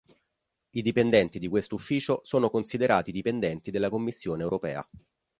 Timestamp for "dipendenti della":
3.11-3.91